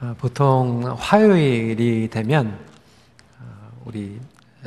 [0.00, 2.56] 어, 보통 화요일이 되면
[3.40, 4.20] 어, 우리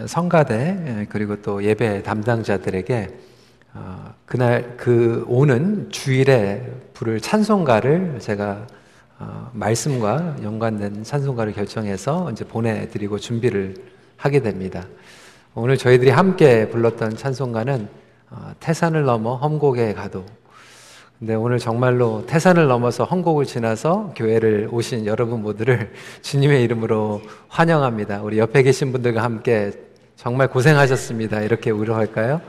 [0.06, 3.18] 성가대 예, 그리고 또 예배 담당자들에게
[3.76, 8.68] 어, 그날 그 오는 주일에 부를 찬송가를 제가
[9.54, 13.76] 말씀과 연관된 찬송가를 결정해서 이제 보내드리고 준비를
[14.18, 14.84] 하게 됩니다.
[15.54, 17.88] 오늘 저희들이 함께 불렀던 찬송가는
[18.60, 20.26] 태산을 넘어 험곡에 가도
[21.22, 25.94] 근데 오늘 정말로 태산을 넘어서 헝곡을 지나서 교회를 오신 여러분 모두를
[26.24, 28.24] 주님의 이름으로 환영합니다.
[28.24, 29.72] 우리 옆에 계신 분들과 함께
[30.16, 31.42] 정말 고생하셨습니다.
[31.42, 32.42] 이렇게 위로할까요?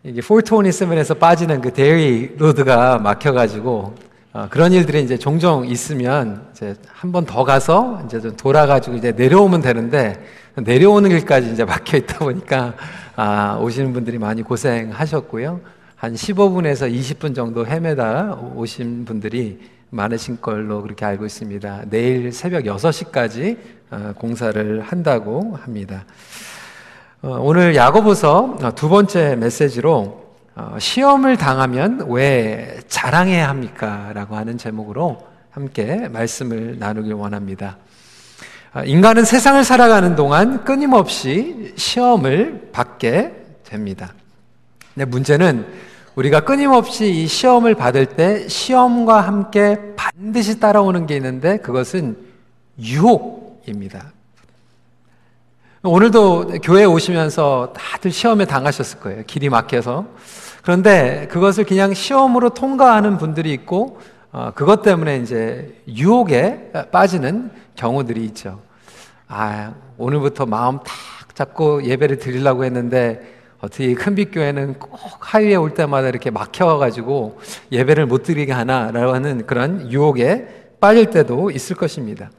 [0.03, 7.13] 이게 427에서 빠지는 그 데리 로드가 막혀가지고 어, 그런 일들이 이제 종종 있으면 이제 한
[7.13, 10.23] 번 더 가서 이제 좀 돌아가지고 이제 내려오면 되는데
[10.57, 12.75] 내려오는 길까지 이제 막혀 있다 보니까
[13.17, 15.61] 아, 오시는 분들이 많이 고생하셨고요.
[15.97, 19.59] 한 15분에서 20분 정도 헤매다 오신 분들이
[19.91, 21.85] 많으신 걸로 그렇게 알고 있습니다.
[21.89, 23.57] 내일 새벽 6시까지
[23.91, 26.05] 어, 공사를 한다고 합니다.
[27.23, 30.28] 어, 오늘 야고보서 두 번째 메시지로 어,
[30.79, 34.11] 시험을 당하면 왜 자랑해야 합니까?
[34.15, 37.77] 라고 하는 제목으로 함께 말씀을 나누길 원합니다.
[38.75, 43.33] 어, 인간은 세상을 살아가는 동안 끊임없이 시험을 받게
[43.65, 44.13] 됩니다.
[44.95, 45.67] 근데 문제는
[46.17, 52.17] 우리가 끊임없이 이 시험을 받을 때 시험과 함께 반드시 따라오는 게 있는데 그것은
[52.81, 54.13] 유혹입니다.
[55.85, 59.23] 오늘도 교회에 오시면서 다들 시험에 당하셨을 거예요.
[59.27, 60.07] 길이 막혀서.
[60.63, 63.99] 그런데 그것을 그냥 시험으로 통과하는 분들이 있고
[64.31, 68.61] 어, 그것 때문에 이제 유혹에 빠지는 경우들이 있죠.
[69.27, 76.09] 아, 오늘부터 마음 탁 잡고 예배를 드리려고 했는데 어떻게 큰빛 교회는 꼭 하위에 올 때마다
[76.09, 77.41] 이렇게 막혀가지고
[77.73, 82.31] 예배를 못 드리게 하나라고 하는 그런 유혹에 빠질 때도 있을 것입니다.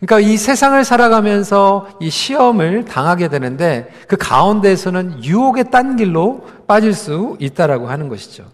[0.00, 7.36] 그러니까 이 세상을 살아가면서 이 시험을 당하게 되는데 그 가운데에서는 유혹의 딴 길로 빠질 수
[7.40, 8.44] 있다라고 하는 것이죠.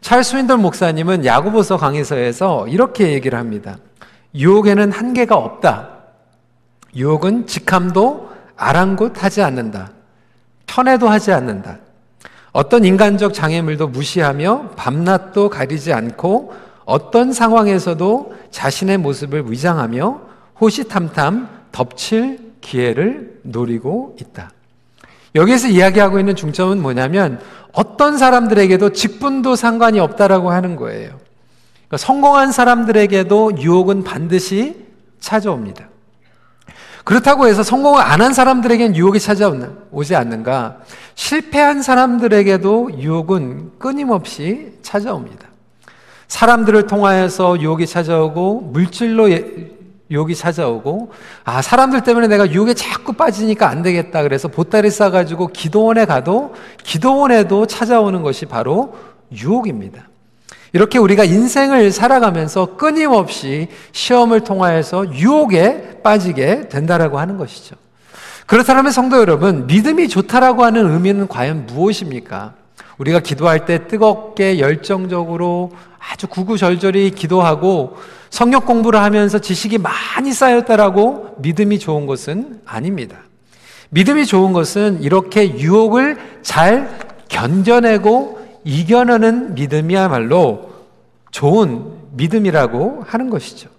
[0.00, 3.78] 찰스 윈돌 목사님은 야구보서 강의서에서 이렇게 얘기를 합니다.
[4.34, 5.90] 유혹에는 한계가 없다.
[6.96, 9.90] 유혹은 직함도 아랑곳하지 않는다.
[10.66, 11.78] 편애도 하지 않는다.
[12.52, 16.52] 어떤 인간적 장애물도 무시하며 밤낮도 가리지 않고
[16.84, 20.27] 어떤 상황에서도 자신의 모습을 위장하며
[20.60, 24.50] 호시탐탐 덮칠 기회를 노리고 있다.
[25.34, 27.40] 여기에서 이야기하고 있는 중점은 뭐냐면
[27.72, 31.18] 어떤 사람들에게도 직분도 상관이 없다라고 하는 거예요.
[31.86, 34.86] 그러니까 성공한 사람들에게도 유혹은 반드시
[35.20, 35.88] 찾아옵니다.
[37.04, 40.78] 그렇다고 해서 성공을 안 한 사람들에게는 유혹이 찾아오지 않는가?
[41.14, 45.46] 실패한 사람들에게도 유혹은 끊임없이 찾아옵니다.
[46.26, 49.30] 사람들을 통하여서 유혹이 찾아오고 물질로
[50.10, 51.12] 예, 유혹이 찾아오고
[51.44, 57.66] 아 사람들 때문에 내가 유혹에 자꾸 빠지니까 안 되겠다 그래서 보따리 싸가지고 기도원에 가도 기도원에도
[57.66, 58.96] 찾아오는 것이 바로
[59.32, 60.08] 유혹입니다.
[60.72, 67.76] 이렇게 우리가 인생을 살아가면서 끊임없이 시험을 통하여서 유혹에 빠지게 된다라고 하는 것이죠.
[68.46, 72.54] 그렇다면 성도 여러분, 믿음이 좋다라고 하는 의미는 과연 무엇입니까?
[72.98, 77.96] 우리가 기도할 때 뜨겁게 열정적으로 아주 구구절절히 기도하고
[78.30, 83.18] 성역 공부를 하면서 지식이 많이 쌓였다라고 믿음이 좋은 것은 아닙니다.
[83.90, 86.98] 믿음이 좋은 것은 이렇게 유혹을 잘
[87.28, 90.70] 견뎌내고 이겨내는 믿음이야말로
[91.30, 93.70] 좋은 믿음이라고 하는 것이죠.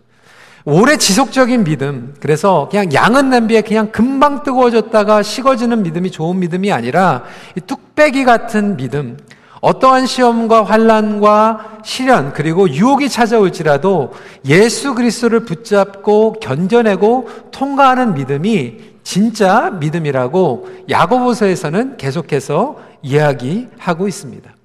[0.66, 2.14] 오래 지속적인 믿음.
[2.20, 7.24] 그래서 그냥 양은 냄비에 그냥 금방 뜨거워졌다가 식어지는 믿음이 좋은 믿음이 아니라
[7.66, 9.18] 뚝배기 같은 믿음.
[9.62, 14.14] 어떠한 시험과 환란과 시련 그리고 유혹이 찾아올지라도
[14.46, 24.59] 예수 그리스도를 붙잡고 견뎌내고 통과하는 믿음이 진짜 믿음이라고 야고보서에서는 계속해서 이야기하고 있습니다.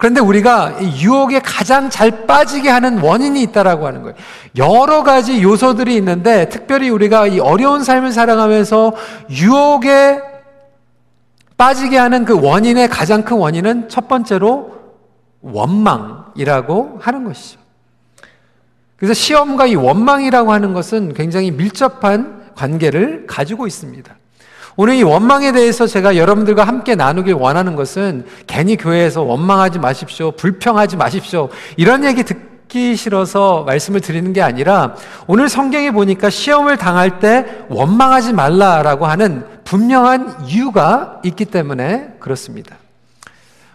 [0.00, 4.16] 그런데 우리가 유혹에 가장 잘 빠지게 하는 원인이 있다라고 하는 거예요.
[4.56, 8.94] 여러 가지 요소들이 있는데 특별히 우리가 이 어려운 삶을 살아가면서
[9.28, 10.22] 유혹에
[11.58, 14.74] 빠지게 하는 그 원인의 가장 큰 원인은 첫 번째로
[15.42, 17.60] 원망이라고 하는 것이죠.
[18.96, 24.16] 그래서 시험과 이 원망이라고 하는 것은 굉장히 밀접한 관계를 가지고 있습니다.
[24.76, 30.30] 오늘 이 원망에 대해서 제가 여러분들과 함께 나누길 원하는 것은 괜히 교회에서 원망하지 마십시오.
[30.32, 31.48] 불평하지 마십시오.
[31.76, 34.94] 이런 얘기 듣기 싫어서 말씀을 드리는 게 아니라
[35.26, 42.76] 오늘 성경에 보니까 시험을 당할 때 원망하지 말라라고 하는 분명한 이유가 있기 때문에 그렇습니다.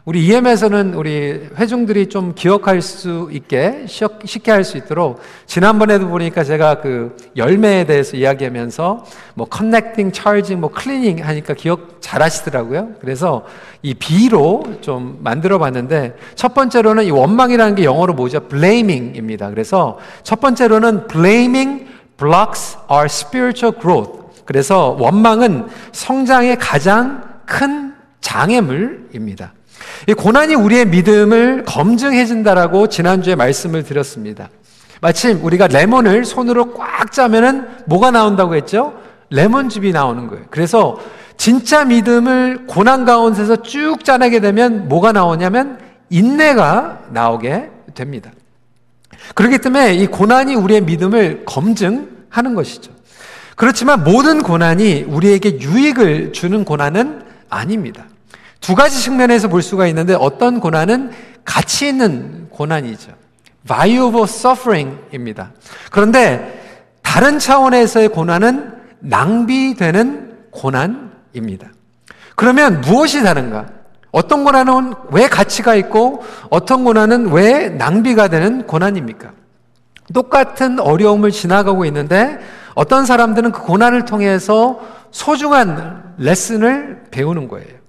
[0.05, 6.79] 우리 EM에서는 우리 회중들이 좀 기억할 수 있게 쉽게 할 수 있도록 지난번에도 보니까 제가
[6.81, 9.03] 그 열매에 대해서 이야기하면서
[9.33, 12.89] 뭐 connecting, charging, 뭐 cleaning 하니까 기억 잘 하시더라고요.
[13.01, 13.45] 그래서
[13.81, 18.41] 이 B로 좀 만들어 봤는데 첫 번째로는 이 원망이라는 게 영어로 뭐죠?
[18.41, 19.49] blaming입니다.
[19.49, 21.87] 그래서 첫 번째로는 blaming
[22.17, 24.43] blocks our spiritual growth.
[24.45, 29.53] 그래서 원망은 성장의 가장 큰 장애물입니다.
[30.07, 34.49] 이 고난이 우리의 믿음을 검증해 준다라고 지난주에 말씀을 드렸습니다.
[35.01, 38.93] 마침 우리가 레몬을 손으로 꽉 짜면은 뭐가 나온다고 했죠?
[39.29, 40.45] 레몬즙이 나오는 거예요.
[40.49, 40.99] 그래서
[41.37, 45.79] 진짜 믿음을 고난 가운데서 쭉 짜내게 되면 뭐가 나오냐면
[46.09, 48.31] 인내가 나오게 됩니다.
[49.33, 52.91] 그렇기 때문에 이 고난이 우리의 믿음을 검증하는 것이죠.
[53.55, 58.05] 그렇지만 모든 고난이 우리에게 유익을 주는 고난은 아닙니다.
[58.65, 61.11] 두 가지 측면에서 볼 수가 있는데 어떤 고난은
[61.43, 63.11] 가치 있는 고난이죠.
[63.67, 65.51] valuable suffering입니다.
[65.91, 71.67] 그런데 다른 차원에서의 고난은 낭비되는 고난입니다.
[72.35, 73.67] 그러면 무엇이 다른가?
[74.09, 79.31] 어떤 고난은 왜 가치가 있고 어떤 고난은 왜 낭비가 되는 고난입니까?
[80.11, 82.39] 똑같은 어려움을 지나가고 있는데
[82.73, 84.79] 어떤 사람들은 그 고난을 통해서
[85.11, 87.84] 소중한 레슨을 배우는 거예요.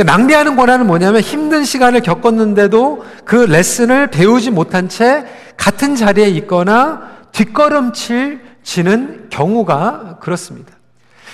[0.00, 5.26] 그러니까 낭비하는 권한은 뭐냐면 힘든 시간을 겪었는데도 그 레슨을 배우지 못한 채
[5.58, 7.02] 같은 자리에 있거나
[7.32, 10.72] 뒷걸음칠 지는 경우가 그렇습니다.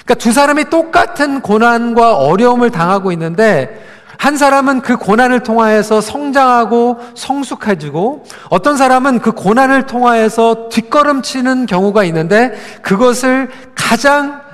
[0.04, 3.84] 그러니까 두 사람이 똑같은 고난과 어려움을 당하고 있는데
[4.18, 12.52] 한 사람은 그 고난을 통하여서 성장하고 성숙해지고 어떤 사람은 그 고난을 통하여서 뒷걸음치는 경우가 있는데
[12.82, 14.45] 그것을 가장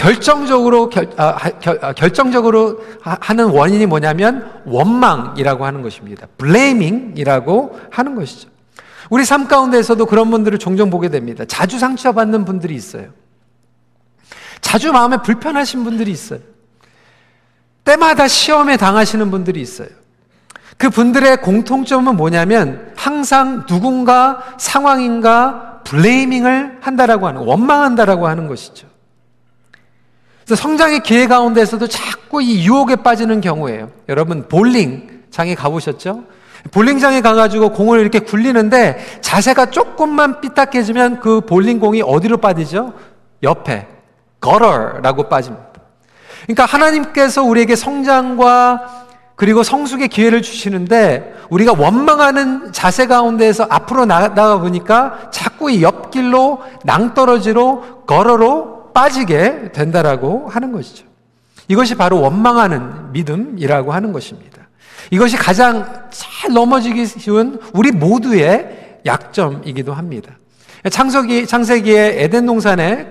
[0.00, 6.26] 결정적으로 결, 아, 결, 아, 결정적으로 하는 원인이 뭐냐면 원망이라고 하는 것입니다.
[6.38, 8.48] blaming이라고 하는 것이죠.
[9.10, 11.44] 우리 삶 가운데에서도 그런 분들을 종종 보게 됩니다.
[11.46, 13.08] 자주 상처받는 분들이 있어요.
[14.62, 16.40] 자주 마음에 불편하신 분들이 있어요.
[17.84, 19.88] 때마다 시험에 당하시는 분들이 있어요.
[20.78, 28.89] 그 분들의 공통점은 뭐냐면 항상 누군가 상황인가 블레이밍을 한다라고 하는 원망한다라고 하는 것이죠.
[30.56, 33.90] 성장의 기회 가운데서도 자꾸 이 유혹에 빠지는 경우예요.
[34.08, 36.24] 여러분 볼링장에 가보셨죠?
[36.70, 42.92] 볼링장에 가가지고 공을 이렇게 굴리는데 자세가 조금만 삐딱해지면 그 볼링공이 어디로 빠지죠?
[43.42, 43.86] 옆에
[44.40, 45.70] 거러라고 빠집니다.
[46.42, 49.06] 그러니까 하나님께서 우리에게 성장과
[49.36, 58.04] 그리고 성숙의 기회를 주시는데 우리가 원망하는 자세 가운데에서 앞으로 나가 보니까 자꾸 이 옆길로 낭떠러지로
[58.06, 61.04] 걸어로 빠지게 된다라고 하는 것이죠.
[61.68, 64.68] 이것이 바로 원망하는 믿음이라고 하는 것입니다.
[65.10, 70.32] 이것이 가장 잘 넘어지기 쉬운 우리 모두의 약점이기도 합니다.
[70.90, 73.08] 창세기, 창세기의 에덴 동산의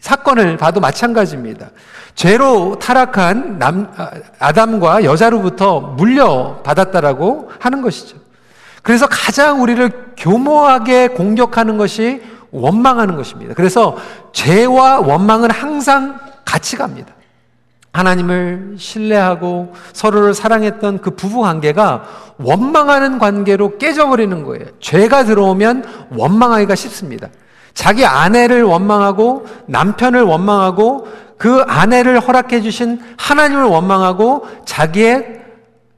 [0.00, 1.70] 사건을 봐도 마찬가지입니다.
[2.14, 8.16] 죄로 타락한 남, 아, 아담과 여자로부터 물려받았다라고 하는 것이죠.
[8.82, 13.54] 그래서 가장 우리를 교모하게 공격하는 것이 원망하는 것입니다.
[13.54, 13.96] 그래서
[14.32, 17.12] 죄와 원망은 항상 같이 갑니다.
[17.92, 22.04] 하나님을 신뢰하고 서로를 사랑했던 그 부부 관계가
[22.38, 24.66] 원망하는 관계로 깨져버리는 거예요.
[24.80, 27.28] 죄가 들어오면 원망하기가 쉽습니다.
[27.74, 35.40] 자기 아내를 원망하고 남편을 원망하고 그 아내를 허락해 주신 하나님을 원망하고 자기의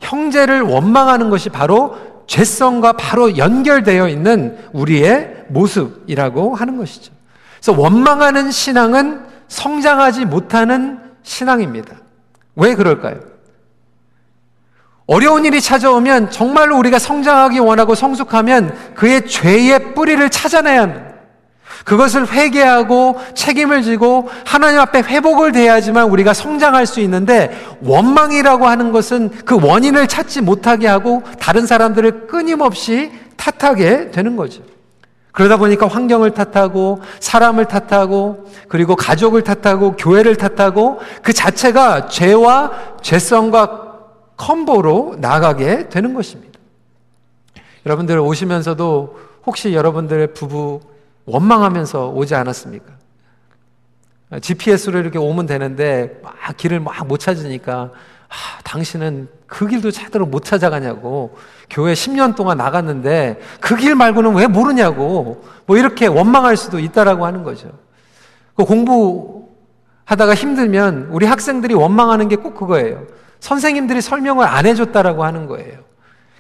[0.01, 7.13] 형제를 원망하는 것이 바로 죄성과 바로 연결되어 있는 우리의 모습이라고 하는 것이죠.
[7.61, 11.97] 그래서 원망하는 신앙은 성장하지 못하는 신앙입니다.
[12.57, 13.21] 왜 그럴까요?
[15.07, 21.11] 어려운 일이 찾아오면 정말로 우리가 성장하기 원하고 성숙하면 그의 죄의 뿌리를 찾아내야 합니다.
[21.85, 27.51] 그것을 회개하고 책임을 지고 하나님 앞에 회복을 돼야지만 우리가 성장할 수 있는데
[27.83, 34.63] 원망이라고 하는 것은 그 원인을 찾지 못하게 하고 다른 사람들을 끊임없이 탓하게 되는 거죠.
[35.33, 43.89] 그러다 보니까 환경을 탓하고 사람을 탓하고 그리고 가족을 탓하고 교회를 탓하고 그 자체가 죄와 죄성과
[44.37, 46.59] 컴보로 나가게 되는 것입니다.
[47.87, 50.81] 여러분들 오시면서도 혹시 여러분들의 부부
[51.27, 52.93] 원망하면서 오지 않았습니까?
[54.41, 57.91] GPS로 이렇게 오면 되는데 막 길을 막 못 찾으니까
[58.31, 61.37] 아, 당신은 그 길도 찾도록 못 찾아가냐고
[61.69, 67.43] 교회 10년 동안 나갔는데 그 길 말고는 왜 모르냐고 뭐 이렇게 원망할 수도 있다라고 하는
[67.43, 67.71] 거죠.
[68.55, 69.41] 그 공부하는
[70.05, 73.03] 하다가 힘들면 우리 학생들이 원망하는 게 꼭 그거예요.
[73.41, 75.79] 선생님들이 설명을 안 해줬다라고 하는 거예요.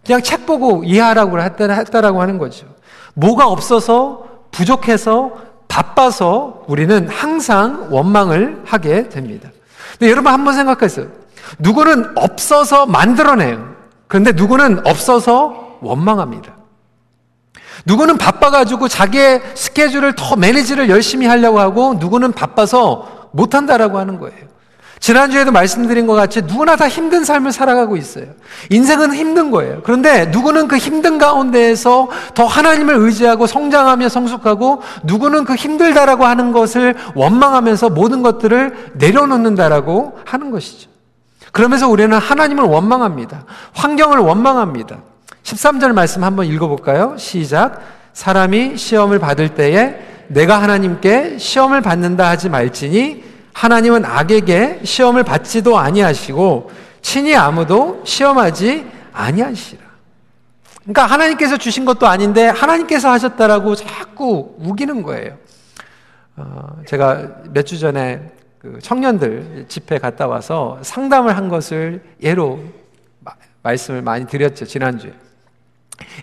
[0.04, 2.66] 그냥 책 보고 이해하라고 했다라고 하는 거죠.
[3.14, 5.36] 뭐가 없어서 부족해서
[5.68, 9.50] 바빠서 우리는 항상 원망을 하게 됩니다.
[9.98, 11.06] 근데 여러분 한번 생각했어요.
[11.58, 13.74] 누구는 없어서 만들어내요.
[14.08, 16.56] 그런데 누구는 없어서 원망합니다.
[17.86, 24.50] 누구는 바빠가지고 자기의 스케줄을 더 매니지를 열심히 하려고 하고 누구는 바빠서 못한다라고 하는 거예요.
[25.00, 28.26] 지난주에도 말씀드린 것 같이 누구나 다 힘든 삶을 살아가고 있어요.
[28.68, 29.80] 인생은 힘든 거예요.
[29.82, 36.94] 그런데 누구는 그 힘든 가운데에서 더 하나님을 의지하고 성장하며 성숙하고 누구는 그 힘들다라고 하는 것을
[37.14, 40.89] 원망하면서 모든 것들을 내려놓는다라고 하는 것이죠.
[41.52, 43.44] 그러면서 우리는 하나님을 원망합니다.
[43.72, 44.98] 환경을 원망합니다.
[45.42, 47.16] 13절 말씀 한번 읽어볼까요?
[47.18, 47.80] 시작.
[48.12, 56.70] 사람이 시험을 받을 때에 내가 하나님께 시험을 받는다 하지 말지니 하나님은 악에게 시험을 받지도 아니하시고
[57.02, 59.80] 친히 아무도 시험하지 아니하시라.
[60.82, 65.36] 그러니까 하나님께서 주신 것도 아닌데 하나님께서 하셨다라고 자꾸 우기는 거예요.
[66.36, 68.30] 어, 제가 몇 주 전에
[68.60, 72.60] 그 청년들 집회 갔다 와서 상담을 한 것을 예로
[73.20, 75.12] 마, 말씀을 많이 드렸죠 지난주에.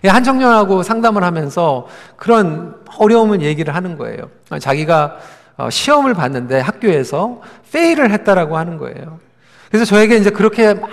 [0.04, 4.30] 한 청년하고 상담을 하면서 그런 어려움을 얘기를 하는 거예요.
[4.60, 5.18] 자기가
[5.56, 7.40] 어, 시험을 봤는데 학교에서
[7.72, 9.18] 페일을 했다라고 하는 거예요.
[9.68, 10.88] 그래서 저에게 이제 그렇게 막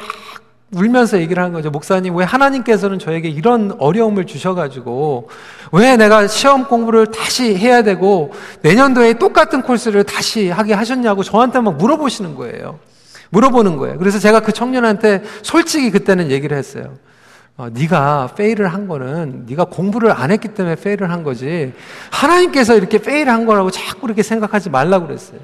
[0.76, 1.72] 울면서 얘기를 하는 거죠.
[1.72, 5.30] 목사님, 왜 하나님께서는 저에게 이런 어려움을 주셔가지고,
[5.72, 11.78] 왜 내가 시험 공부를 다시 해야 되고, 내년도에 똑같은 코스를 다시 하게 하셨냐고 저한테 막
[11.78, 12.80] 물어보시는 거예요.
[13.30, 13.98] 물어보는 거예요.
[13.98, 16.94] 그래서 제가 그 청년한테 솔직히 그때는 얘기를 했어요.
[17.58, 21.74] 어, 네가 페일을 한 거는 네가 공부를 안 했기 때문에 페일을 한 거지
[22.12, 25.40] 하나님께서 이렇게 페일한 거라고 자꾸 이렇게 생각하지 말라고 그랬어요.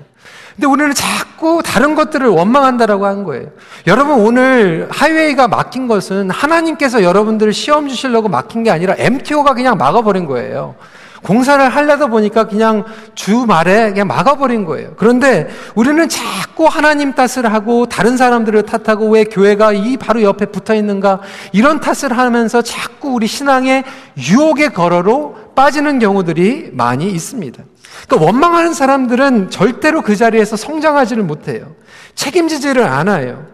[0.55, 3.47] 근데 우리는 자꾸 다른 것들을 원망한다라고 한 거예요.
[3.87, 10.25] 여러분 오늘 하이웨이가 막힌 것은 하나님께서 여러분들을 시험 주시려고 막힌 게 아니라 MTO가 그냥 막아버린
[10.25, 10.75] 거예요.
[11.23, 14.93] 공사를 하려다 보니까 그냥 주말에 그냥 막아버린 거예요.
[14.97, 20.73] 그런데 우리는 자꾸 하나님 탓을 하고 다른 사람들을 탓하고 왜 교회가 이 바로 옆에 붙어
[20.73, 23.83] 있는가 이런 탓을 하면서 자꾸 우리 신앙의
[24.17, 27.63] 유혹의 걸어로 빠지는 경우들이 많이 있습니다.
[28.07, 31.75] 그러니까 원망하는 사람들은 절대로 그 자리에서 성장하지를 못해요.
[32.15, 33.45] 책임지지를 않아요.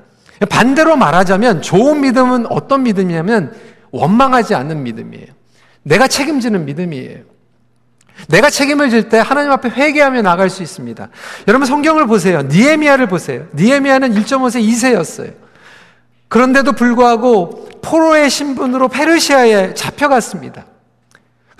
[0.50, 3.54] 반대로 말하자면 좋은 믿음은 어떤 믿음이냐면
[3.92, 5.28] 원망하지 않는 믿음이에요.
[5.84, 7.37] 내가 책임지는 믿음이에요.
[8.28, 11.08] 내가 책임을 질 때 하나님 앞에 회개하며 나갈 수 있습니다.
[11.48, 12.42] 여러분 성경을 보세요.
[12.42, 13.46] 니에미아를 보세요.
[13.56, 15.34] 니에미아는 1.5세 2세였어요.
[16.28, 20.66] 그런데도 불구하고 포로의 신분으로 페르시아에 잡혀갔습니다.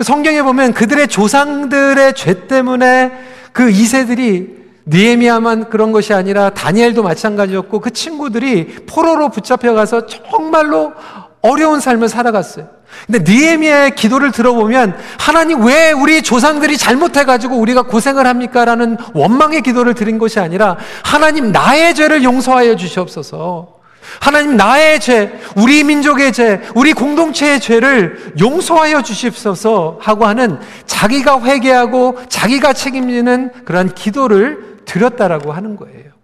[0.00, 3.12] 성경에 보면 그들의 조상들의 죄 때문에
[3.52, 10.92] 그 2세들이 니에미아만 그런 것이 아니라 다니엘도 마찬가지였고 그 친구들이 포로로 붙잡혀가서 정말로
[11.40, 12.68] 어려운 삶을 살아갔어요.
[13.06, 18.64] 근데 니에미아의 기도를 들어보면 하나님 왜 우리 조상들이 잘못해가지고 우리가 고생을 합니까?
[18.64, 23.78] 라는 원망의 기도를 드린 것이 아니라 하나님 나의 죄를 용서하여 주시옵소서.
[24.20, 32.18] 하나님 나의 죄, 우리 민족의 죄, 우리 공동체의 죄를 용서하여 주십소서 하고 하는 자기가 회개하고
[32.28, 36.17] 자기가 책임지는 그러한 기도를 드렸다라고 하는 거예요.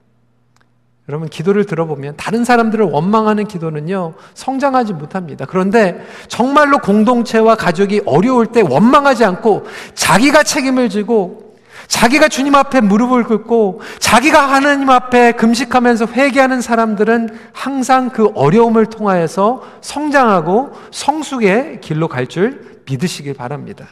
[1.09, 5.45] 여러분, 기도를 들어보면 다른 사람들을 원망하는 기도는요, 성장하지 못합니다.
[5.47, 11.45] 그런데 정말로 공동체와 가족이 어려울 때 원망하지 않고 자기가 책임을 지고
[11.89, 19.63] 자기가 주님 앞에 무릎을 꿇고 자기가 하나님 앞에 금식하면서 회개하는 사람들은 항상 그 어려움을 통하여서
[19.83, 23.89] 성장하고 성숙의 길로 갈 줄 믿으시길 바랍니다.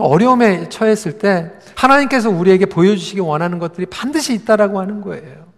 [0.00, 5.50] 어려움에 처했을 때 하나님께서 우리에게 보여주시기 원하는 것들이 반드시 있다라고 하는 거예요.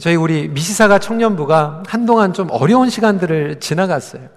[0.00, 4.28] 저희 우리 미시사가 청년부가 한동안 좀 어려운 시간들을 지나갔어요.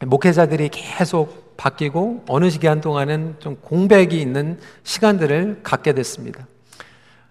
[0.00, 6.46] 목회자들이 계속 바뀌고 어느 시기한 동안은 좀 공백이 있는 시간들을 갖게 됐습니다.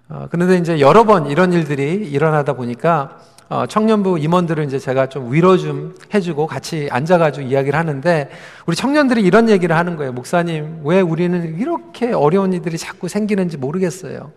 [0.09, 3.19] 어, 그런데 이제 여러 번 이런 일들이 일어나다 보니까
[3.51, 8.29] 어, 청년부 임원들을 이제 제가 좀 위로 좀 해주고 같이 앉아가지고 이야기를 하는데
[8.65, 10.13] 우리 청년들이 이런 얘기를 하는 거예요.
[10.13, 14.31] 목사님, 왜 우리는 이렇게 어려운 일들이 자꾸 생기는지 모르겠어요.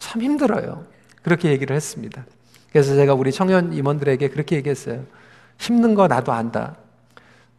[0.00, 0.84] 참 힘들어요.
[1.22, 2.26] 그렇게 얘기를 했습니다.
[2.72, 5.04] 그래서 제가 우리 청년 임원들에게 그렇게 얘기했어요.
[5.58, 6.74] 힘든 거 나도 안다.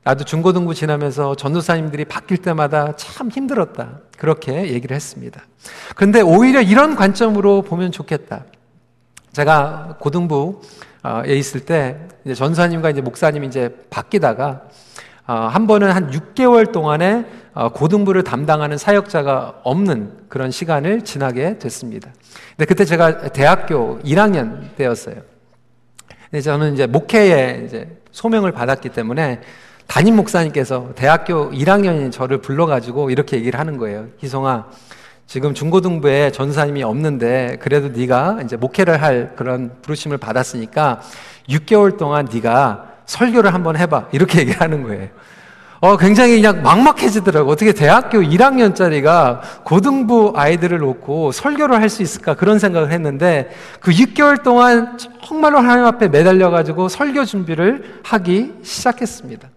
[0.03, 3.99] 나도 중고등부 지나면서 전도사님들이 바뀔 때마다 참 힘들었다.
[4.17, 5.41] 그렇게 얘기를 했습니다.
[5.95, 8.43] 그런데 오히려 이런 관점으로 보면 좋겠다.
[9.31, 10.61] 제가 고등부
[11.25, 14.63] 에 있을 때 이제 전사님과 이제 목사님이 이제 바뀌다가
[15.27, 22.11] 어, 한 번은 한 6개월 동안에 어, 고등부를 담당하는 사역자가 없는 그런 시간을 지나게 됐습니다.
[22.51, 25.15] 근데 그때 제가 대학교 1학년 때였어요.
[26.41, 29.41] 저는 이제 목회에 이제 소명을 받았기 때문에
[29.87, 34.07] 담임 목사님께서 대학교 1학년인 저를 불러가지고 이렇게 얘기를 하는 거예요.
[34.19, 34.67] 희송아,
[35.27, 41.01] 지금 중고등부에 전사님이 없는데 그래도 네가 이제 목회를 할 그런 부르심을 받았으니까
[41.49, 45.09] 6개월 동안 네가 설교를 한번 해봐 이렇게 얘기를 하는 거예요.
[45.79, 47.51] 어, 굉장히 그냥 막막해지더라고.
[47.51, 52.33] 어떻게 대학교 1학년짜리가 고등부 아이들을 놓고 설교를 할 수 있을까?
[52.33, 59.49] 그런 생각을 했는데 그 6개월 동안 정말로 하나님 앞에 매달려가지고 설교 준비를 하기 시작했습니다.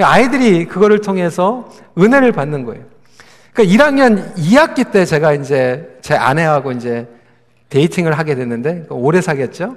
[0.00, 2.91] 아이들이 그거를 통해서 은혜를 받는 거예요.
[3.52, 7.06] 그러니까 1학년 2학기 때 제가 이제 제 아내하고 이제
[7.68, 9.76] 데이팅을 하게 됐는데 오래 사귀었죠.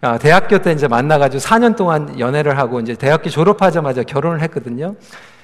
[0.00, 4.94] 아, 대학교 때 이제 만나가지고 4년 동안 연애를 하고 이제 대학교 졸업하자마자 결혼을 했거든요.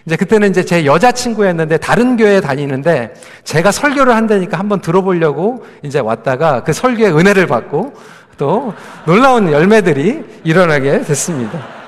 [0.06, 6.62] 이제 그때는 이제 제 여자친구였는데 다른 교회에 다니는데 제가 설교를 한다니까 한번 들어보려고 이제 왔다가
[6.64, 7.94] 그 설교에 은혜를 받고
[8.36, 8.74] 또
[9.06, 11.79] 놀라운 열매들이 일어나게 됐습니다.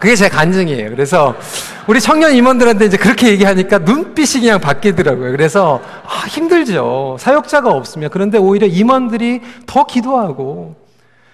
[0.00, 0.90] 그게 제 간증이에요.
[0.90, 1.34] 그래서
[1.86, 5.30] 우리 청년 임원들한테 이제 그렇게 얘기하니까 눈빛이 그냥 바뀌더라고요.
[5.30, 7.16] 그래서 아, 힘들죠.
[7.20, 8.08] 사역자가 없으면.
[8.10, 10.74] 그런데 오히려 임원들이 더 기도하고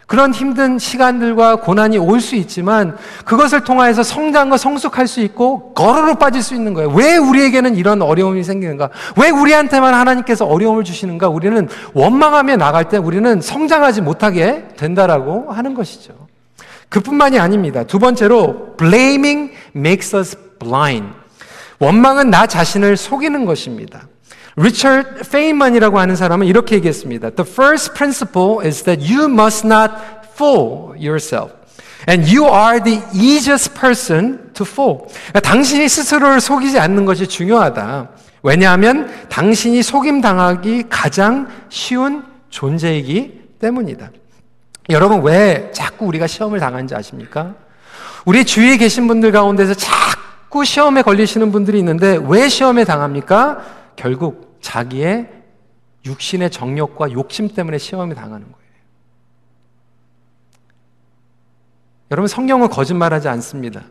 [0.08, 6.42] 그런 힘든 시간들과 고난이 올 수 있지만 그것을 통하여서 성장과 성숙할 수 있고 걸어로 빠질
[6.42, 6.90] 수 있는 거예요.
[6.90, 8.90] 왜 우리에게는 이런 어려움이 생기는가?
[9.16, 11.28] 왜 우리한테만 하나님께서 어려움을 주시는가?
[11.28, 16.25] 우리는 원망하며 나갈 때 우리는 성장하지 못하게 된다라고 하는 것이죠.
[16.88, 17.85] 그뿐만이 아닙니다.
[17.85, 21.09] 두 번째로 blaming makes us blind.
[21.78, 24.09] 원망은 나 자신을 속이는 것입니다.
[24.57, 27.31] 리처드 파인만이라고 하는 사람은 이렇게 얘기했습니다.
[27.31, 29.93] The first principle is that you must not
[30.35, 31.52] fool yourself.
[32.09, 35.00] And you are the easiest person to fool.
[35.28, 38.11] 그러니까 당신이 스스로를 속이지 않는 것이 중요하다.
[38.43, 44.11] 왜냐하면 당신이 속임 당하기 가장 쉬운 존재이기 때문이다.
[44.88, 47.55] 여러분 왜 자꾸 우리가 시험을 당하는지 아십니까?
[48.25, 53.65] 우리 주위에 계신 분들 가운데서 자꾸 시험에 걸리시는 분들이 있는데 왜 시험에 당합니까?
[53.97, 55.28] 결국 자기의
[56.04, 58.67] 육신의 정욕과 욕심 때문에 시험에 당하는 거예요.
[62.13, 63.82] 여러분 성경은 거짓말하지 않습니다.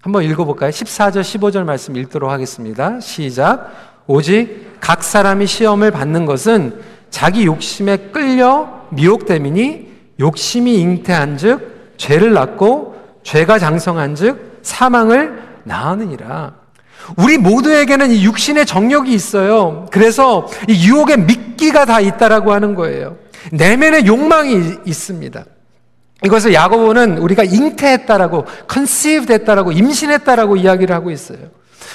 [0.00, 0.70] 한번 읽어볼까요?
[0.70, 3.00] 14절, 15절 말씀 읽도록 하겠습니다.
[3.00, 4.02] 시작.
[4.06, 9.87] 오직 각 사람이 시험을 받는 것은 자기 욕심에 끌려 미혹됨이니
[10.20, 16.54] 욕심이 잉태한즉 죄를 낳고 죄가 장성한즉 사망을 낳으니라.
[17.16, 19.86] 우리 모두에게는 이 육신의 정력이 있어요.
[19.90, 23.16] 그래서 이 유혹의 미끼가 다 있다라고 하는 거예요.
[23.52, 25.44] 내면의 욕망이 있습니다.
[26.24, 31.38] 이것을 야고보는 우리가 잉태했다라고, conceive 했다라고, 임신했다라고 이야기를 하고 있어요.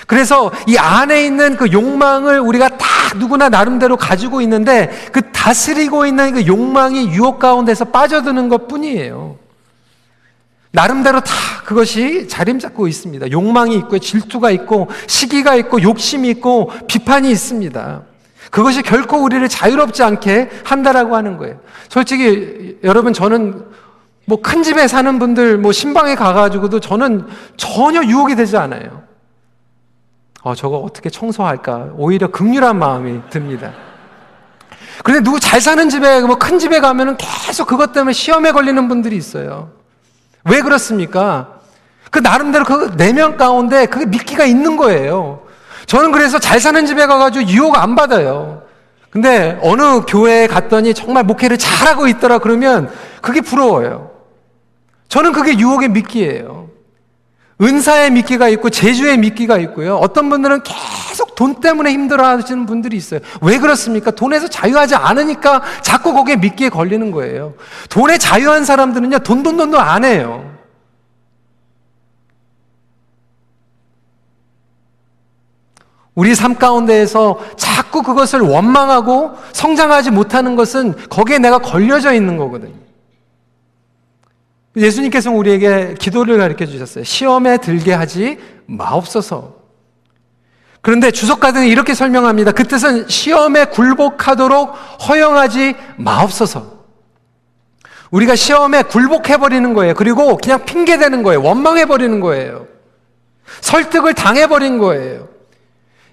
[0.07, 2.87] 그래서 이 안에 있는 그 욕망을 우리가 다
[3.17, 9.37] 누구나 나름대로 가지고 있는데 그 다스리고 있는 그 욕망이 유혹 가운데서 빠져드는 것 뿐이에요.
[10.71, 11.33] 나름대로 다
[11.65, 13.31] 그것이 자리 잡고 있습니다.
[13.31, 18.01] 욕망이 있고 질투가 있고 시기가 있고 욕심이 있고 비판이 있습니다.
[18.49, 21.59] 그것이 결코 우리를 자유롭지 않게 한다라고 하는 거예요.
[21.89, 23.65] 솔직히 여러분 저는
[24.25, 29.03] 뭐 큰 집에 사는 분들 뭐 신방에 가가지고도 저는 전혀 유혹이 되지 않아요.
[30.43, 31.89] 어, 저거 어떻게 청소할까?
[31.95, 33.71] 오히려 극률한 마음이 듭니다.
[35.03, 39.15] 그런데 누구 잘 사는 집에 뭐 큰 집에 가면은 계속 그것 때문에 시험에 걸리는 분들이
[39.15, 39.71] 있어요.
[40.45, 41.59] 왜 그렇습니까?
[42.11, 45.41] 그 나름대로 그 내면 가운데 그게 미끼가 있는 거예요.
[45.85, 48.63] 저는 그래서 잘 사는 집에 가가지고 유혹 안 받아요.
[49.09, 54.11] 근데 어느 교회에 갔더니 정말 목회를 잘하고 있더라 그러면 그게 부러워요.
[55.07, 56.62] 저는 그게 유혹의 미끼예요.
[57.61, 59.95] 은사의 미끼가 있고 제주의 미끼가 있고요.
[59.95, 63.19] 어떤 분들은 계속 돈 때문에 힘들어 하시는 분들이 있어요.
[63.41, 64.11] 왜 그렇습니까?
[64.11, 67.53] 돈에서 자유하지 않으니까 자꾸 거기에 미끼에 걸리는 거예요.
[67.89, 70.51] 돈에 자유한 사람들은요, 돈, 돈, 돈도 안 해요.
[76.15, 82.82] 우리 삶 가운데에서 자꾸 그것을 원망하고 성장하지 못하는 것은 거기에 내가 걸려져 있는 거거든요.
[84.75, 87.03] 예수님께서 우리에게 기도를 가르쳐 주셨어요.
[87.03, 89.55] 시험에 들게 하지 마옵소서.
[90.81, 92.51] 그런데 주석가들은 이렇게 설명합니다.
[92.51, 94.75] 그 뜻은 시험에 굴복하도록
[95.07, 96.83] 허용하지 마옵소서.
[98.11, 99.93] 우리가 시험에 굴복해버리는 거예요.
[99.93, 101.41] 그리고 그냥 핑계대는 거예요.
[101.41, 102.67] 원망해버리는 거예요.
[103.61, 105.29] 설득을 당해버린 거예요.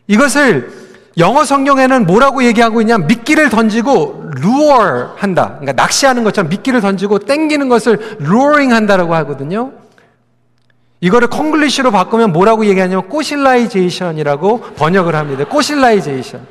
[0.06, 2.98] 이것을 영어 성경에는 뭐라고 얘기하고 있냐?
[2.98, 5.56] 미끼를 던지고 lure 한다.
[5.58, 9.72] 그러니까 낚시하는 것처럼 미끼를 던지고 땡기는 것을 luring 한다라고 하거든요.
[11.00, 15.44] 이거를 콩글리시로 바꾸면 뭐라고 얘기하냐면 꼬실라이제이션이라고 번역을 합니다.
[15.44, 16.46] 꼬실라이제이션.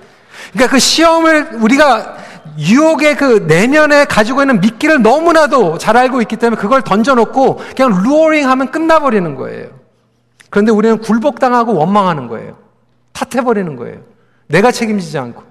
[0.54, 2.18] 그러니까 그 시험을 우리가
[2.58, 8.50] 유혹의 그 내면에 가지고 있는 미끼를 너무나도 잘 알고 있기 때문에 그걸 던져놓고 그냥 luring
[8.50, 9.68] 하면 끝나버리는 거예요.
[10.50, 12.58] 그런데 우리는 굴복당하고 원망하는 거예요.
[13.14, 14.00] 탓해버리는 거예요.
[14.50, 15.44] 내가 책임지지 않고.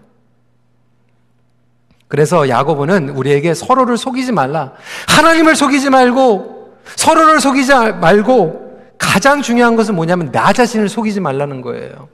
[2.08, 4.72] 그래서 야고보는 우리에게 서로를 속이지 말라.
[5.08, 12.08] 하나님을 속이지 말고 서로를 속이지 말고 가장 중요한 것은 뭐냐면 나 자신을 속이지 말라는 거예요.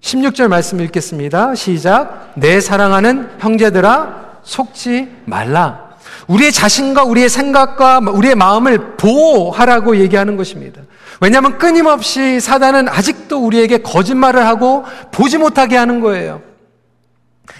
[0.00, 1.54] 16절 말씀 읽겠습니다.
[1.54, 2.32] 시작.
[2.34, 5.86] 내 사랑하는 형제들아 속지 말라.
[6.26, 10.82] 우리의 자신과 우리의 생각과 우리의 마음을 보호하라고 얘기하는 것입니다.
[11.20, 16.42] 왜냐하면 끊임없이 사단은 아직도 우리에게 거짓말을 하고 보지 못하게 하는 거예요.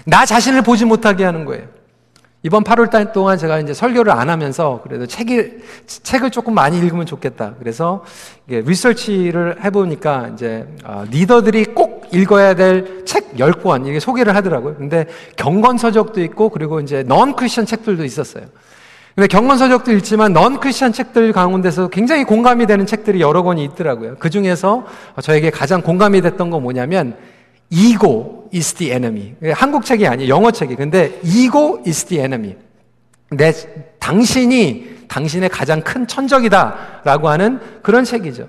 [0.05, 1.65] 나 자신을 보지 못하게 하는 거예요.
[2.43, 7.05] 이번 8월 달 동안 제가 이제 설교를 안 하면서 그래도 책을, 책을 조금 많이 읽으면
[7.05, 7.55] 좋겠다.
[7.59, 8.05] 그래서
[8.47, 14.75] 리서치를 해보니까 이제 어, 리더들이 꼭 읽어야 될 책 10권 이게 소개를 하더라고요.
[14.75, 15.05] 근데
[15.37, 18.45] 경건서적도 있고 그리고 이제 넌 크리스천 책들도 있었어요.
[19.17, 24.17] 근데 경건서적도 읽지만 넌 크리스천 책들 가운데서 굉장히 공감이 되는 책들이 여러 권이 있더라고요.
[24.19, 24.85] 그 중에서
[25.23, 27.17] 저에게 가장 공감이 됐던 건 뭐냐면
[27.71, 29.33] ego is the enemy.
[29.55, 30.29] 한국 책이 아니에요.
[30.29, 30.75] 영어 책이.
[30.75, 32.57] 근데 ego is the enemy.
[33.31, 33.51] 내,
[33.97, 38.47] 당신이 당신의 가장 큰 천적이다라고 하는 그런 책이죠.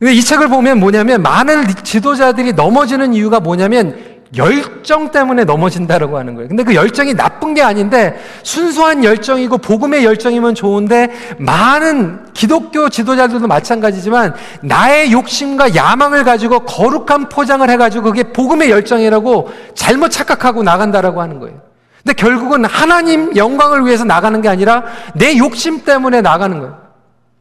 [0.00, 6.48] 근데 이 책을 보면 뭐냐면 많은 지도자들이 넘어지는 이유가 뭐냐면 열정 때문에 넘어진다라고 하는 거예요.
[6.48, 14.34] 근데 그 열정이 나쁜 게 아닌데 순수한 열정이고 복음의 열정이면 좋은데 많은 기독교 지도자들도 마찬가지지만
[14.62, 21.60] 나의 욕심과 야망을 가지고 거룩한 포장을 해가지고 그게 복음의 열정이라고 잘못 착각하고 나간다라고 하는 거예요.
[22.02, 26.80] 근데 결국은 하나님 영광을 위해서 나가는 게 아니라 내 욕심 때문에 나가는 거예요.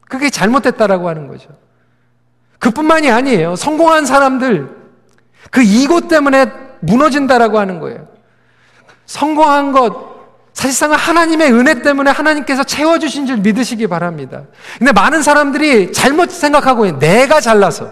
[0.09, 1.47] 그게 잘못됐다라고 하는 거죠.
[2.59, 3.55] 그뿐만이 아니에요.
[3.55, 4.69] 성공한 사람들
[5.49, 8.07] 그 이고 때문에 무너진다라고 하는 거예요.
[9.05, 10.11] 성공한 것,
[10.53, 14.43] 사실상 하나님의 은혜 때문에 하나님께서 채워주신 줄 믿으시기 바랍니다.
[14.77, 17.89] 근데 많은 사람들이 잘못 생각하고 있는 내가 잘나서,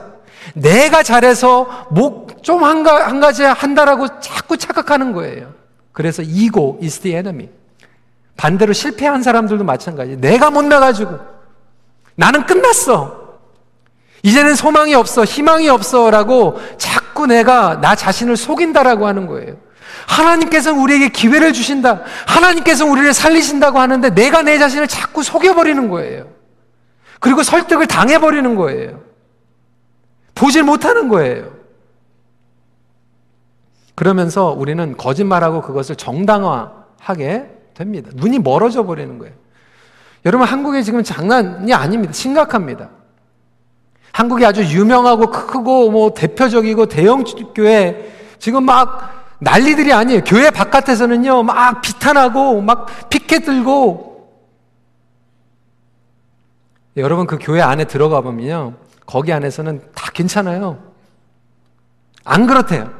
[0.54, 5.54] 내가 잘해서 목좀 한 한 가지 한다라고 자꾸 착각하는 거예요.
[5.91, 7.49] 그래서 ego is the enemy.
[8.38, 10.15] 반대로 실패한 사람들도 마찬가지.
[10.15, 11.19] 내가 못 나가지고
[12.15, 13.18] 나는 끝났어.
[14.23, 19.55] 이제는 소망이 없어, 희망이 없어 라고 자꾸 내가 나 자신을 속인다라고 하는 거예요.
[20.08, 22.01] 하나님께서 우리에게 기회를 주신다.
[22.27, 26.27] 하나님께서 우리를 살리신다고 하는데 내가 내 자신을 자꾸 속여버리는 거예요.
[27.19, 29.01] 그리고 설득을 당해버리는 거예요.
[30.36, 31.51] 보질 못하는 거예요.
[33.95, 38.10] 그러면서 우리는 거짓말하고 그것을 정당화하게 됩니다.
[38.13, 39.34] 눈이 멀어져 버리는 거예요.
[40.25, 42.13] 여러분, 한국에 지금 장난이 아닙니다.
[42.13, 42.89] 심각합니다.
[44.12, 47.24] 한국이 아주 유명하고 크고 뭐 대표적이고 대형
[47.56, 50.24] 교회 지금 막 난리들이 아니에요.
[50.26, 54.10] 교회 바깥에서는요, 막 비탄하고, 막 피켓 들고.
[56.98, 58.74] 여러분 그 교회 안에 들어가 보면요,
[59.06, 60.78] 거기 안에서는 다 괜찮아요.
[62.26, 62.98] 안 그렇대요.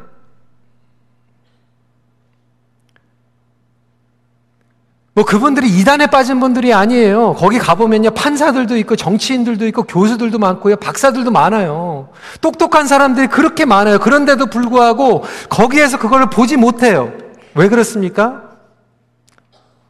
[5.20, 7.34] 뭐 그분들이 이단에 빠진 분들이 아니에요.
[7.34, 8.12] 거기 가보면요.
[8.12, 10.78] 판사들도 있고 정치인들도 있고 교수들도 많고요.
[10.78, 12.08] 박사들도 많아요.
[12.40, 14.00] 똑똑한 사람들이 그렇게 많아요.
[14.00, 17.12] 그런데도 불구하고 거기에서 그걸 보지 못해요.
[17.54, 18.44] 왜 그렇습니까?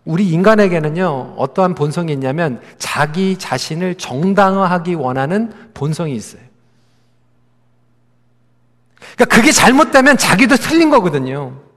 [0.03, 1.35] 우리 인간에게는요.
[1.37, 6.41] 어떠한 본성이 있냐면 자기 자신을 정당화하기 원하는 본성이 있어요.
[9.13, 11.68] 그러니까 그게 잘못되면 자기도 틀린 거거든요.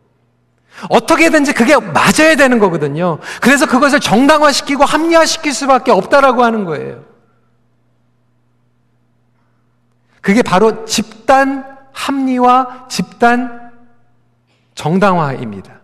[0.89, 3.19] 어떻게든지 그게 맞아야 되는 거거든요.
[3.41, 7.05] 그래서 그것을 정당화시키고 합리화시킬 수밖에 없다라고 하는 거예요.
[10.21, 13.73] 그게 바로 집단 합리화, 집단
[14.75, 15.81] 정당화입니다.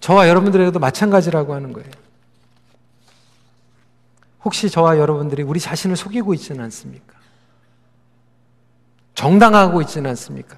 [0.00, 1.90] 저와 여러분들에게도 마찬가지라고 하는 거예요.
[4.42, 7.19] 혹시 저와 여러분들이 우리 자신을 속이고 있지는 않습니까?
[9.20, 10.56] 정당하고 있지는 않습니까?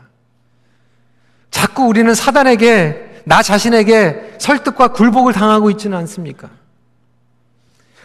[1.51, 6.49] 자꾸 우리는 사단에게, 나 자신에게 설득과 굴복을 당하고 있지는 않습니까?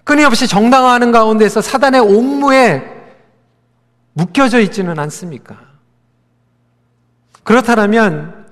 [0.04, 2.84] 끊임없이 정당화하는 가운데서 사단의 옥무에
[4.14, 5.60] 묶여져 있지는 않습니까?
[7.44, 8.48] 그렇다면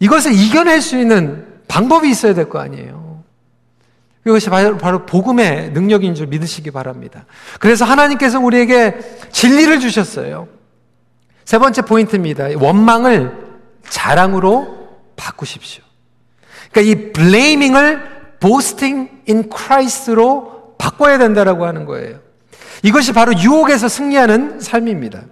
[0.00, 3.22] 이것을 이겨낼 수 있는 방법이 있어야 될 거 아니에요.
[4.26, 7.26] 이것이 바로, 바로 복음의 능력인 줄 믿으시기 바랍니다.
[7.60, 8.96] 그래서 하나님께서 우리에게
[9.32, 10.48] 진리를 주셨어요.
[11.52, 12.46] 세 번째 포인트입니다.
[12.58, 13.30] 원망을
[13.86, 15.84] 자랑으로 바꾸십시오.
[16.70, 18.00] 그러니까 이 blaming을
[18.40, 22.20] boasting in Christ로 바꿔야 된다라고 하는 거예요.
[22.82, 25.24] 이것이 바로 유혹에서 승리하는 삶입니다.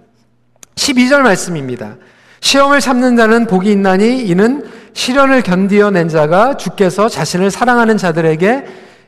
[0.75, 1.95] 12절 말씀입니다.
[2.39, 8.65] 시험을 참는 자는 복이 있나니 이는 시련을 견디어낸 자가 주께서 자신을 사랑하는 자들에게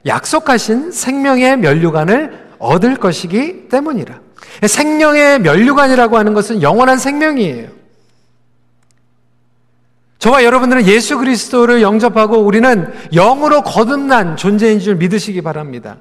[0.07, 4.22] 약속하신 생명의 면류관을 얻을 것이기 때문이라.
[4.67, 7.69] 생명의 면류관이라고 하는 것은 영원한 생명이에요.
[10.19, 15.97] 저와 여러분들은 예수 그리스도를 영접하고 우리는 영으로 거듭난 존재인 줄 믿으시기 바랍니다.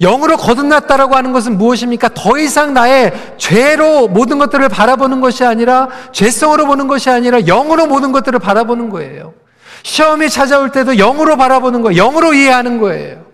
[0.00, 2.08] 영으로 거듭났다라고 하는 것은 무엇입니까?
[2.14, 8.12] 더 이상 나의 죄로 모든 것들을 바라보는 것이 아니라 죄성으로 보는 것이 아니라 영으로 모든
[8.12, 9.34] 것들을 바라보는 거예요.
[9.82, 12.02] 시험이 찾아올 때도 영으로 바라보는 거예요.
[12.02, 13.26] 영으로 이해하는 거예요.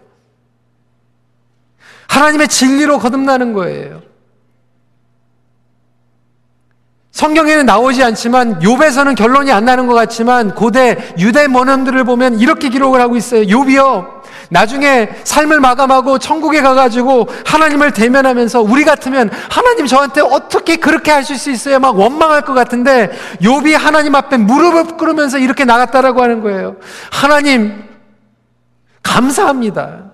[2.09, 4.03] 하나님의 진리로 거듭나는 거예요.
[7.25, 13.01] 성경에는 나오지 않지만 욥에서는 결론이 안 나는 것 같지만 고대 유대 원언들을 보면 이렇게 기록을
[13.01, 13.45] 하고 있어요.
[13.45, 14.21] 욥이요.
[14.51, 21.51] 나중에 삶을 마감하고 천국에 가가지고 하나님을 대면하면서 우리 같으면 하나님 저한테 어떻게 그렇게 하실 수
[21.51, 21.79] 있어요?
[21.79, 23.11] 막 원망할 것 같은데
[23.41, 26.77] 욥이 하나님 앞에 무릎을 꿇으면서 이렇게 나갔다라고 하는 거예요.
[27.11, 27.85] 하나님
[29.03, 30.11] 감사합니다.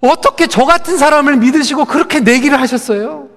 [0.00, 3.33] 어떻게 저 같은 사람을 믿으시고 그렇게 내기를 하셨어요?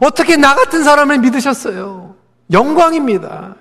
[0.00, 2.14] 어떻게 나 같은 사람을 믿으셨어요?
[2.52, 3.56] 영광입니다.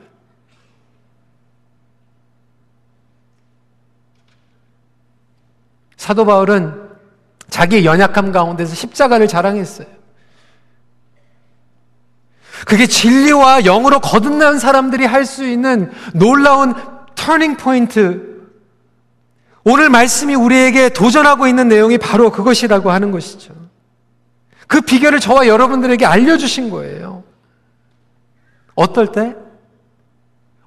[5.96, 6.88] 사도 바울은
[7.50, 9.88] 자기의 연약함 가운데서 십자가를 자랑했어요.
[12.66, 16.74] 그게 진리와 영으로 거듭난 사람들이 할 수 있는 놀라운
[17.16, 18.38] 터닝 포인트.
[19.64, 23.57] 오늘 말씀이 우리에게 도전하고 있는 내용이 바로 그것이라고 하는 것이죠.
[24.68, 27.24] 그 비결을 저와 여러분들에게 알려주신 거예요.
[28.76, 29.36] 어떨 때?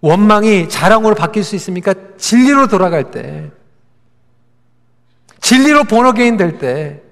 [0.00, 1.94] 원망이 자랑으로 바뀔 수 있습니까?
[2.16, 3.50] 진리로 돌아갈 때.
[5.40, 7.02] 진리로 본어게인 될 때.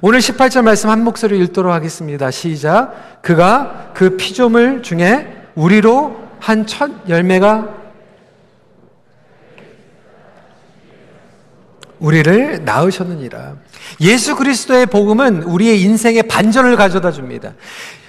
[0.00, 2.30] 오늘 18절 말씀 한 목소리 읽도록 하겠습니다.
[2.30, 3.20] 시작.
[3.22, 7.81] 그가 그 피조물 중에 우리로 한 첫 열매가
[12.02, 13.54] 우리를 낳으셨느니라.
[14.00, 17.52] 예수 그리스도의 복음은 우리의 인생의 반전을 가져다 줍니다.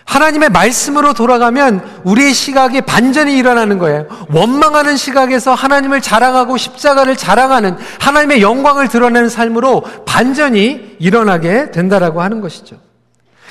[0.06, 4.06] 하나님의 말씀으로 돌아가면 우리의 시각에 반전이 일어나는 거예요.
[4.34, 12.78] 원망하는 시각에서 하나님을 자랑하고 십자가를 자랑하는 하나님의 영광을 드러내는 삶으로 반전이 일어나게 된다라고 하는 것이죠.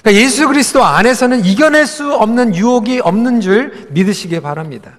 [0.02, 4.98] 그러니까 예수 그리스도 안에서는 이겨낼 수 없는 유혹이 없는 줄 믿으시기 바랍니다.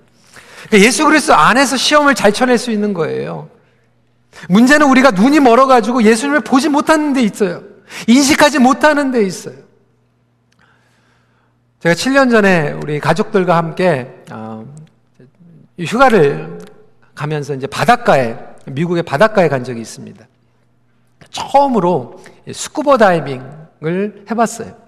[0.69, 3.49] 그러니까 예수 그리스도 안에서 시험을 잘 쳐낼 수 있는 거예요.
[4.49, 7.63] 문제는 우리가 눈이 멀어가지고 예수님을 보지 못하는 데 있어요.
[8.07, 9.55] 인식하지 못하는 데 있어요.
[11.79, 14.65] 제가 7년 전에 우리 가족들과 함께 어,
[15.79, 16.59] 휴가를
[17.13, 20.25] 가면서 이제 바닷가에 미국의 바닷가에 간 적이 있습니다.
[21.29, 22.19] 처음으로
[22.51, 24.82] 스쿠버 다이빙을 해봤어요.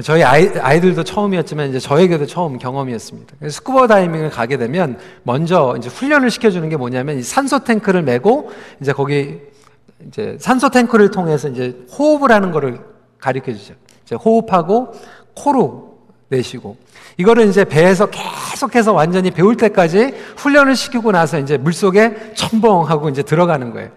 [0.00, 3.48] 저희 아이, 아이들도 처음이었지만 이제 저에게도 처음 경험이었습니다.
[3.50, 8.50] 스쿠버 다이빙을 가게 되면 먼저 이제 훈련을 시켜주는 게 뭐냐면 이 산소 탱크를 메고
[8.80, 9.40] 이제 거기
[10.06, 12.80] 이제 산소 탱크를 통해서 이제 호흡을 하는 거를
[13.18, 13.74] 가르쳐 주죠.
[14.06, 14.94] 이제 호흡하고
[15.34, 16.78] 코로 내쉬고
[17.18, 23.22] 이거를 이제 배에서 계속해서 완전히 배울 때까지 훈련을 시키고 나서 이제 물 속에 첨벙하고 이제
[23.22, 23.90] 들어가는 거예요.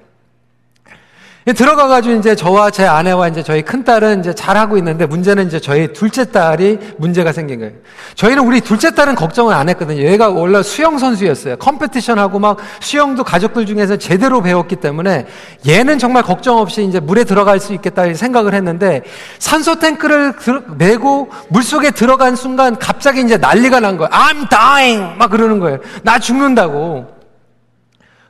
[1.54, 5.94] 들어가가지고 이제 저와 제 아내와 이제 저희 큰 딸은 이제 잘하고 있는데 문제는 이제 저희
[5.94, 7.74] 둘째 딸이 문제가 생긴 거예요.
[8.16, 10.02] 저희는 우리 둘째 딸은 걱정을 안 했거든요.
[10.02, 11.58] 얘가 원래 수영 선수였어요.
[11.58, 15.28] competition 하고 막 수영도 가족들 중에서 제대로 배웠기 때문에
[15.68, 19.04] 얘는 정말 걱정 없이 이제 물에 들어갈 수 있겠다 생각을 했는데
[19.38, 20.34] 산소 탱크를
[20.80, 24.10] 메고 물 속에 들어간 순간 갑자기 이제 난리가 난 거예요.
[24.10, 25.16] I'm dying!
[25.20, 25.78] 막 그러는 거예요.
[26.02, 27.14] 나 죽는다고.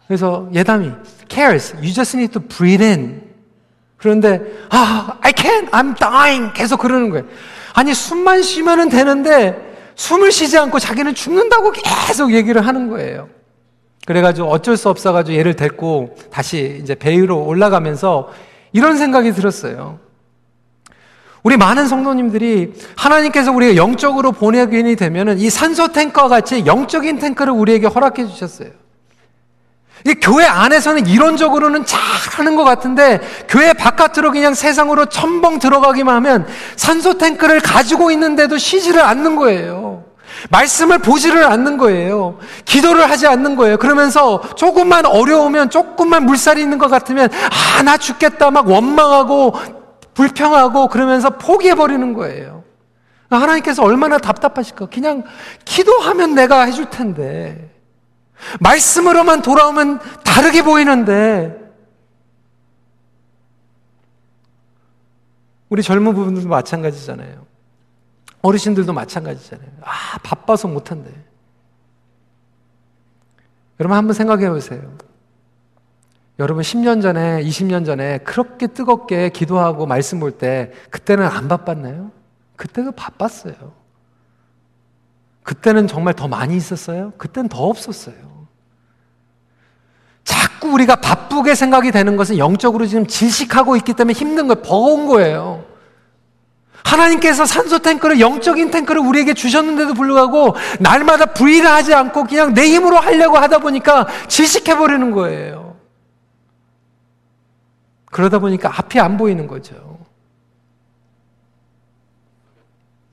[0.08, 0.92] 그래서 예담이
[1.28, 1.74] cares.
[1.82, 3.22] You just need to breathe in.
[3.98, 5.70] 그런데 아, I can't.
[5.72, 6.54] I'm dying.
[6.54, 7.26] 계속 그러는 거예요.
[7.74, 11.72] 아니 숨만 쉬면은 되는데 숨을 쉬지 않고 자기는 죽는다고
[12.08, 13.30] 계속 얘기를 하는 거예요.
[14.06, 18.30] 그래가지고 어쩔 수 없어가지고 얘를 데리고 다시 이제 배 위로 올라가면서
[18.72, 20.00] 이런 생각이 들었어요.
[21.44, 27.88] 우리 많은 성도님들이 하나님께서 우리가 영적으로 보내기이 되면은 이 산소 탱커와 같이 영적인 탱크를 우리에게
[27.88, 28.70] 허락해 주셨어요.
[30.22, 37.60] 교회 안에서는 이론적으로는 잘하는 것 같은데 교회 바깥으로 그냥 세상으로 첨벙 들어가기만 하면 산소 탱크를
[37.60, 40.04] 가지고 있는데도 쉬지를 않는 거예요.
[40.50, 42.38] 말씀을 보지를 않는 거예요.
[42.66, 43.78] 기도를 하지 않는 거예요.
[43.78, 49.56] 그러면서 조금만 어려우면 조금만 물살이 있는 것 같으면 아, 나 죽겠다 막 원망하고
[50.14, 52.64] 불평하고 그러면서 포기해 버리는 거예요.
[53.30, 54.88] 하나님께서 얼마나 답답하실까.
[54.88, 55.24] 그냥
[55.66, 57.75] 기도하면 내가 해줄 텐데.
[58.60, 61.64] 말씀으로만 돌아오면 다르게 보이는데
[65.70, 67.46] 우리 젊은 부분들도 마찬가지잖아요.
[68.42, 69.68] 어르신들도 마찬가지잖아요.
[69.82, 71.10] 아, 바빠서 못한대.
[73.80, 74.96] 여러분 한번 생각해 보세요.
[76.38, 82.12] 여러분 10년 전에, 20년 전에 그렇게 뜨겁게 기도하고 말씀 볼 때 그때는 안 바빴나요?
[82.56, 83.74] 그때도 바빴어요.
[85.46, 87.14] 그때는 정말 더 많이 있었어요?
[87.18, 88.16] 그때는 더 없었어요.
[90.24, 94.62] 자꾸 우리가 바쁘게 생각이 되는 것은 영적으로 지금 질식하고 있기 때문에 힘든 거예요.
[94.64, 95.64] 버거운 거예요.
[96.84, 102.98] 하나님께서 산소 탱크를 영적인 탱크를 우리에게 주셨는데도 불구하고 날마다 부의를 하지 않고 그냥 내 힘으로
[102.98, 105.76] 하려고 하다 보니까 질식해 버리는 거예요.
[108.06, 110.00] 그러다 보니까 앞이 안 보이는 거죠.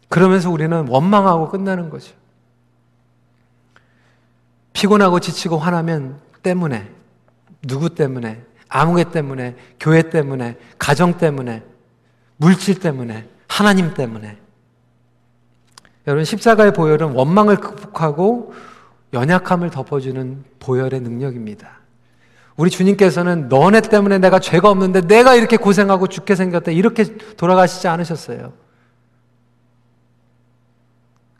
[0.09, 2.22] 그러면서 우리는 원망하고 끝나는 거죠.
[4.73, 6.91] 피곤하고 지치고 화나면 때문에
[7.63, 11.63] 누구 때문에 아무개 때문에 교회 때문에 가정 때문에
[12.37, 14.39] 물질 때문에 하나님 때문에.
[16.07, 18.55] 여러분, 십자가의 보혈은 원망을 극복하고
[19.13, 21.83] 연약함을 덮어주는 보혈의 능력입니다.
[22.57, 26.71] 우리 주님께서는 너네 때문에 내가 죄가 없는데 내가 이렇게 고생하고 죽게 생겼다.
[26.71, 28.53] 이렇게 돌아가시지 않으셨어요.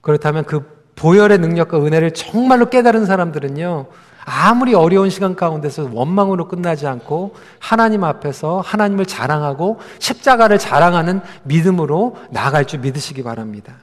[0.01, 3.87] 그렇다면 그 보혈의 능력과 은혜를 정말로 깨달은 사람들은요,
[4.25, 12.67] 아무리 어려운 시간 가운데서 원망으로 끝나지 않고 하나님 앞에서 하나님을 자랑하고 십자가를 자랑하는 믿음으로 나아갈
[12.67, 13.83] 줄 믿으시기 바랍니다.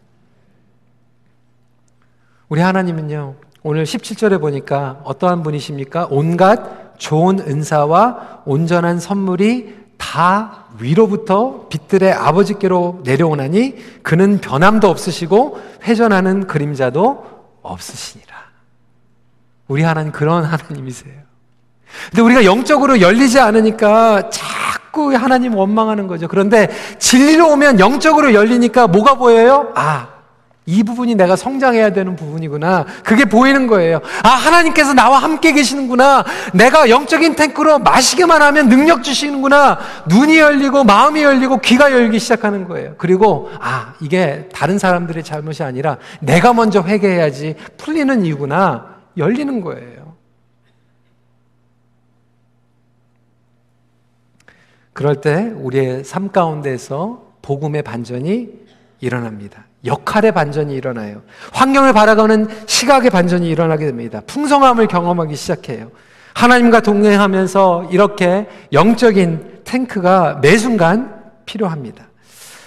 [2.48, 6.08] 우리 하나님은요, 오늘 17절에 보니까 어떠한 분이십니까?
[6.10, 17.26] 온갖 좋은 은사와 온전한 선물이 다 위로부터 빛들의 아버지께로 내려오나니 그는 변함도 없으시고 회전하는 그림자도
[17.62, 18.36] 없으시니라.
[19.68, 21.14] 우리 하나님 그런 하나님이세요.
[22.10, 26.28] 근데 우리가 영적으로 열리지 않으니까 자꾸 하나님 원망하는 거죠.
[26.28, 29.72] 그런데 진리로 오면 영적으로 열리니까 뭐가 보여요?
[29.76, 30.08] 아,
[30.70, 32.86] 이 부분이 내가 성장해야 되는 부분이구나.
[33.04, 34.02] 그게 보이는 거예요.
[34.22, 36.24] 아, 하나님께서 나와 함께 계시는구나.
[36.54, 39.80] 내가 영적인 탱크로 마시기만 하면 능력 주시는구나.
[40.08, 42.94] 눈이 열리고 마음이 열리고 귀가 열기 시작하는 거예요.
[43.00, 49.00] 그리고 아, 이게 다른 사람들의 잘못이 아니라 내가 먼저 회개해야지 풀리는 이유구나.
[49.18, 50.14] 열리는 거예요.
[54.94, 58.50] 그럴 때 우리의 삶 가운데서 복음의 반전이
[59.00, 59.69] 일어납니다.
[59.86, 61.22] 역할의 반전이 일어나요.
[61.54, 64.22] 환경을 바라보는 시각의 반전이 일어나게 됩니다.
[64.28, 65.92] 풍성함을 경험하기 시작해요.
[66.34, 71.14] 하나님과 동행하면서 이렇게 영적인 탱크가 매 순간
[71.46, 72.06] 필요합니다.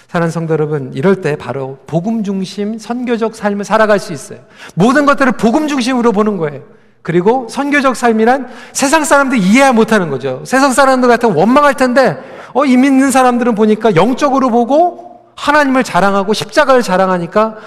[0.07, 4.39] 사랑하는 성도 여러분, 이럴 때 바로 복음 중심 선교적 삶을 살아갈 수 있어요.
[4.75, 6.61] 모든 것들을 복음 중심으로 보는 거예요.
[7.01, 10.43] 그리고 선교적 삶이란 세상 사람들이 이해 못하는 거죠.
[10.45, 12.17] 세상 사람들 같은 원망할 텐데,
[12.53, 17.57] 어, 이 믿는 사람들은 보니까 영적으로 보고 하나님을 자랑하고 십자가를 자랑하니까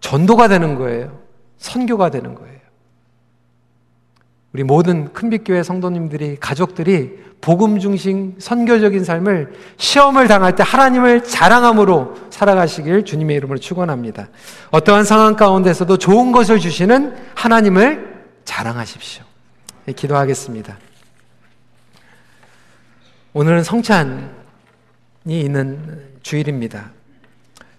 [0.00, 1.18] 전도가 되는 거예요.
[1.58, 2.58] 선교가 되는 거예요.
[4.52, 13.04] 우리 모든 큰빛교회 성도님들이, 가족들이 복음 중심 선교적인 삶을 시험을 당할 때 하나님을 자랑함으로 살아가시길
[13.04, 14.28] 주님의 이름으로 축원합니다.
[14.70, 19.22] 어떠한 상황 가운데서도 좋은 것을 주시는 하나님을 자랑하십시오.
[19.84, 20.76] 네, 기도하겠습니다.
[23.34, 24.24] 오늘은 성찬이
[25.26, 26.90] 있는 주일입니다.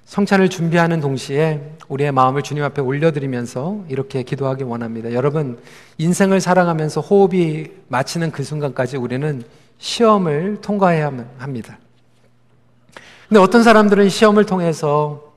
[0.10, 5.14] 성찬을 준비하는 동시에 우리의 마음을 주님 앞에 올려드리면서 이렇게 기도하기 원합니다.
[5.14, 5.60] 여러분,
[6.00, 9.44] 인생을 살아가면서 호흡이 마치는 그 순간까지 우리는
[9.78, 11.78] 시험을 통과해야 합니다.
[13.28, 15.32] 근데 어떤 사람들은 시험을 통해서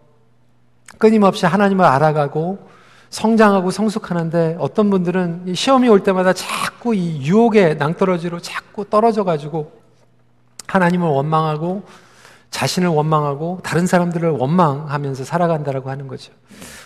[0.96, 2.66] 끊임없이 하나님을 알아가고
[3.10, 9.70] 성장하고 성숙하는데 어떤 분들은 시험이 올 때마다 자꾸 이 유혹의 낭떠러지로 자꾸 떨어져 가지고
[10.66, 11.82] 하나님을 원망하고
[12.52, 16.32] 자신을 원망하고 다른 사람들을 원망하면서 살아간다라고 하는 거죠.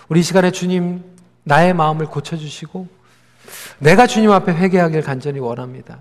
[0.08, 1.04] 우리 시간에 주님
[1.42, 2.86] 나의 마음을 고쳐주시고
[3.80, 5.98] 내가 주님 앞에 회개하길 간절히 원합니다.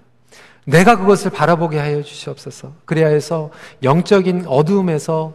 [0.66, 2.72] 내가 그것을 바라보게 하여 주시옵소서.
[2.86, 3.52] 그래야 해서
[3.84, 5.34] 영적인 어두움에서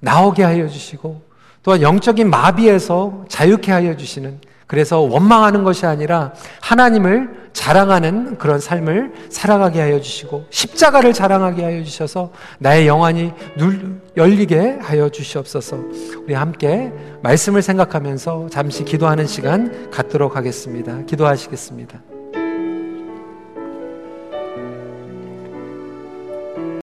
[0.00, 1.22] 나오게 하여 주시고
[1.62, 9.80] 또한 영적인 마비에서 자유케 하여 주시는 그래서 원망하는 것이 아니라 하나님을 자랑하는 그런 삶을 살아가게
[9.80, 15.78] 하여 주시고 십자가를 자랑하게 하여 주셔서 나의 영안이 눌, 열리게 하여 주시옵소서.
[16.24, 16.92] 우리 함께
[17.22, 21.02] 말씀을 생각하면서 잠시 기도하는 시간 갖도록 하겠습니다.
[21.06, 22.15] 기도하시겠습니다.